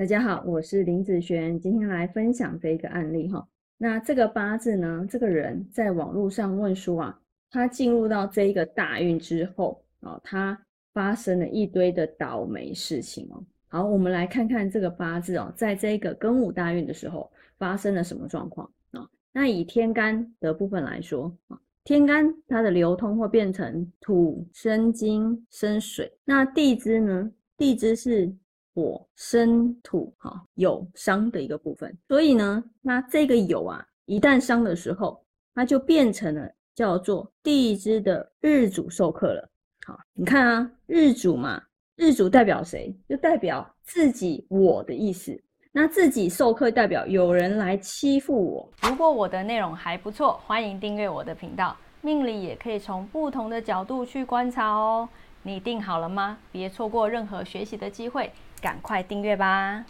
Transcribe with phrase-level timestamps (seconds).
[0.00, 3.46] 大家好，我是林子璇，今天来分享这一个案例哈。
[3.76, 10.58] 那这个八字呢，这个人在网络上问书啊，他进入到这一个大运之后啊，他
[10.94, 13.44] 发生了一堆的倒霉事情哦。
[13.68, 19.06] 好，我们来看看这个八字哦，在这个庚午大运的时候发生了什么状况啊？
[19.34, 27.30] 那以天干的部分来说啊，天干它的流通会变成土生金生水，那地支呢？
[27.58, 28.34] 地支是。
[28.74, 39.48] 火生土，哈，有伤的一个部分，所以呢，那这个有啊，一旦伤的时候，它就变成了叫做地支的日主受克了。
[39.86, 41.62] 好，你看啊，日主嘛，
[41.96, 42.94] 日主代表谁？
[43.08, 45.40] 就代表自己我的意思。
[45.72, 48.68] 那自己受克代表有人来欺负我。
[48.82, 51.76] 如果我的内容还不错，欢迎订阅我的频道。
[52.02, 55.08] 命理也可以从不同的角度去观察哦。
[55.42, 56.38] 你定好了吗？
[56.50, 58.32] 别错过任何学习的机会。
[58.60, 59.84] 赶快订阅吧！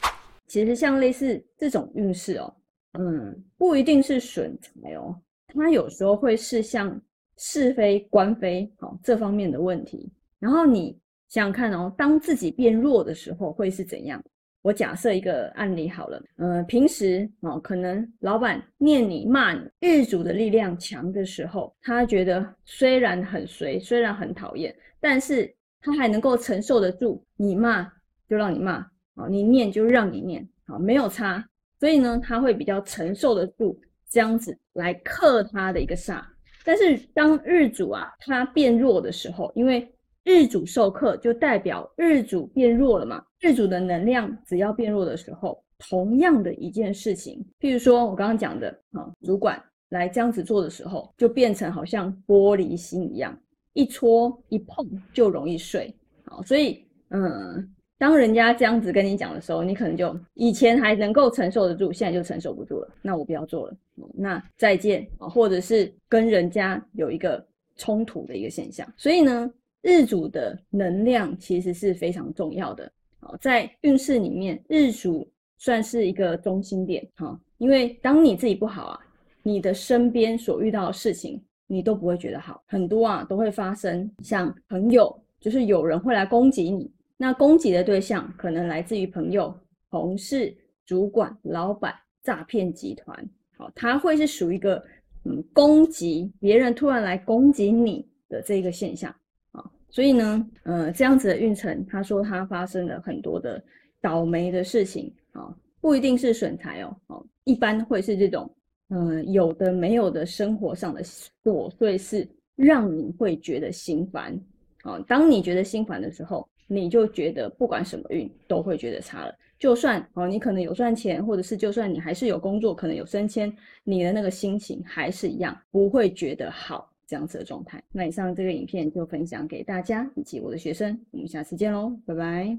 [0.46, 2.54] 其实像类似这种运势哦，
[2.98, 5.14] 嗯，不一定是损财哦，
[5.48, 7.00] 它有时候会是像
[7.36, 10.10] 是非官非好这方面的问题。
[10.38, 14.22] 然后你想想看哦，当自己变弱的时候会是怎样？
[14.62, 27.90] 我假设一个案例好了，呃，平时哦，可能老板念你骂你，日主的力量强的时候，他觉得虽然很随，虽然很讨厌，但是他还能够承受得住你骂。
[28.30, 28.74] 就让你骂
[29.16, 31.44] 啊，你念就让你念，好没有差，
[31.80, 33.76] 所以呢，他会比较承受得住
[34.08, 36.22] 这样子来克他的一个煞。
[36.64, 43.20] 但是当日主啊他变弱的时候，因为日主受克，就代表日主变弱了嘛。
[43.40, 53.36] 日主的能量只要变弱的时候，同样的一件事情，譬如说我刚刚讲的啊，主管来这样子做的时候，就变成好像玻璃心一样，
[53.72, 55.92] 一戳一碰就容易碎。
[56.26, 57.74] 好，所以嗯。
[58.00, 62.88] 当人家这样子跟你讲的时候，你可能就以前还能够承受得住，现在就承受不住了。
[63.02, 63.76] 那我不要做了，
[64.14, 67.46] 那再见啊，或者是跟人家有一个
[67.76, 68.90] 冲突的一个现象。
[68.96, 69.52] 所以呢，
[69.82, 77.38] 日主的能量其实是非常重要的好，在运势里面，日主算是一个中心点哈。
[77.58, 79.00] 因为当你自己不好啊，
[79.42, 86.90] 你的身边所遇到的事情，你都不会觉得好，很多啊都会发生，像朋友，就是有人会来攻击你。
[87.22, 89.54] 那攻击的对象可能来自于朋友、
[89.90, 93.28] 同事、主管、老板、诈骗集团。
[93.58, 94.82] 好，他会是属于一个
[95.26, 99.14] 嗯攻击别人突然来攻击你的这个现象
[99.52, 99.62] 啊。
[99.90, 103.62] 所以呢，呃，这样子的运程，他说他发生了很多的
[104.00, 108.50] 倒霉的事情啊，不一定是损财哦，哦，一般会是这种
[108.88, 112.26] 嗯有的没有的生活上的琐碎事，
[112.56, 114.34] 让你会觉得心烦。
[114.82, 116.48] 好，当你觉得心烦的时候。
[116.72, 127.82] 你就觉得不管什么运都会觉得差了，就算哦，你可能有赚钱，或者是就算你还是有工作，可能有升迁，你的那个心情还是一样不会觉得好这样子的状态。
[127.90, 132.56] 那以上这个影片就分享给大家以及我的学生，我们下次见喽，拜拜。